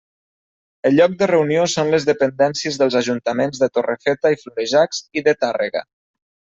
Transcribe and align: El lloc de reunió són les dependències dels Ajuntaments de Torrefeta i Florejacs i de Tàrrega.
El 0.89 0.95
lloc 0.99 1.13
de 1.19 1.27
reunió 1.31 1.65
són 1.75 1.91
les 1.97 2.09
dependències 2.11 2.81
dels 2.83 2.99
Ajuntaments 3.03 3.63
de 3.67 3.73
Torrefeta 3.79 4.35
i 4.39 4.43
Florejacs 4.45 5.07
i 5.23 5.29
de 5.31 5.41
Tàrrega. 5.45 5.91